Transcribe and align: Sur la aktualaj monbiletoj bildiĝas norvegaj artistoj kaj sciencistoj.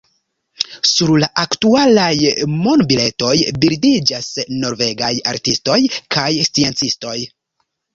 Sur 0.91 1.11
la 1.23 1.29
aktualaj 1.41 2.33
monbiletoj 2.55 3.37
bildiĝas 3.67 4.33
norvegaj 4.67 5.15
artistoj 5.37 5.81
kaj 6.19 6.31
sciencistoj. 6.53 7.19